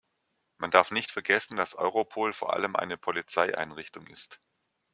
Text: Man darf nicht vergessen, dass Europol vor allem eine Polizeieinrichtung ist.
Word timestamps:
Man 0.57 0.71
darf 0.71 0.89
nicht 0.89 1.11
vergessen, 1.11 1.57
dass 1.57 1.75
Europol 1.75 2.33
vor 2.33 2.53
allem 2.53 2.75
eine 2.75 2.97
Polizeieinrichtung 2.97 4.07
ist. 4.07 4.39